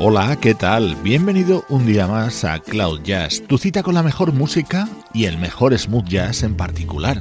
[0.00, 0.94] Hola, ¿qué tal?
[1.02, 5.38] Bienvenido un día más a Cloud Jazz, tu cita con la mejor música y el
[5.38, 7.20] mejor smooth jazz en particular.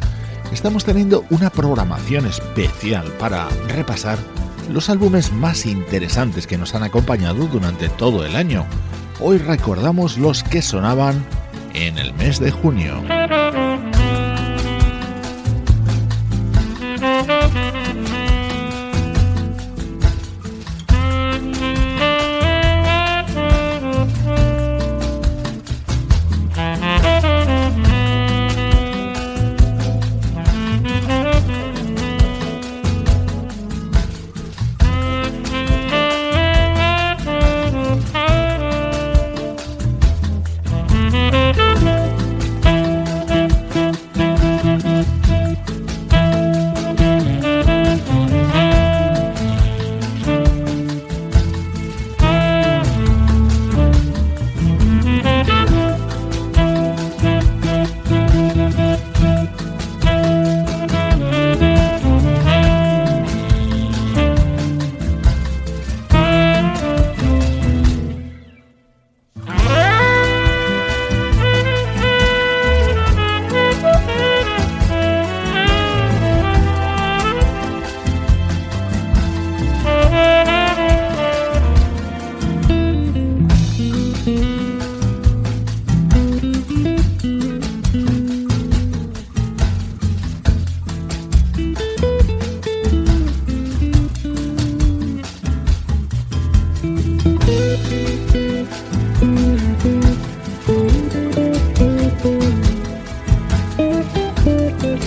[0.53, 4.19] Estamos teniendo una programación especial para repasar
[4.71, 8.63] los álbumes más interesantes que nos han acompañado durante todo el año.
[9.19, 11.25] Hoy recordamos los que sonaban
[11.73, 13.01] en el mes de junio.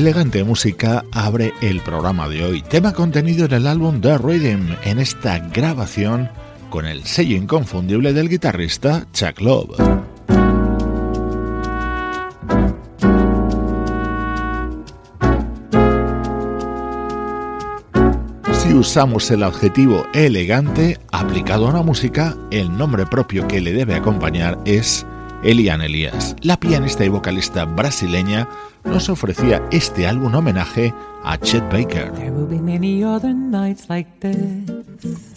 [0.01, 4.98] Elegante música abre el programa de hoy, tema contenido en el álbum The Rhythm, en
[4.98, 6.27] esta grabación
[6.71, 9.77] con el sello inconfundible del guitarrista Chuck Love.
[18.53, 23.94] Si usamos el adjetivo elegante aplicado a una música, el nombre propio que le debe
[23.94, 25.06] acompañar es
[25.44, 26.36] Eliane Elias.
[26.42, 28.48] La pianista y vocalista brasileña
[28.86, 30.94] nos ofrecía este álbum homenaje
[31.24, 32.12] a Chet Baker.
[32.14, 35.32] There will be many other nights like this.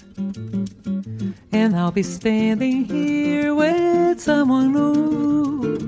[1.53, 5.79] And I'll be standing here with someone new.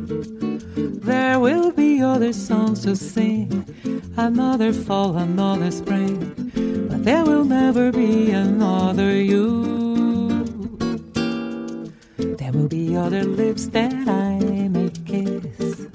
[1.05, 3.65] There will be other songs to sing,
[4.17, 6.33] another fall, another spring.
[6.89, 9.86] But there will never be another you.
[12.47, 14.39] There will be other lips that I
[14.69, 15.89] may kiss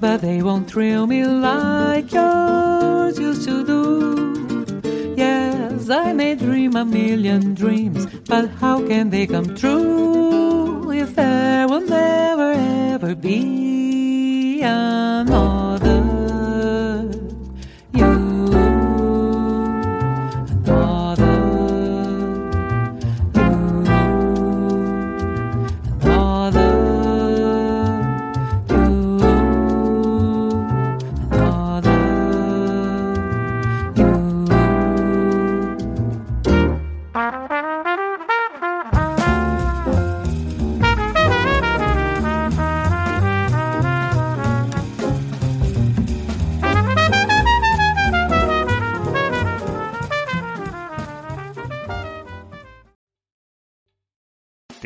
[0.00, 5.14] but they won't thrill me like yours used to do.
[5.16, 11.68] Yes, I may dream a million dreams, but how can they come true if there
[11.68, 12.50] will never
[12.94, 15.65] ever be another?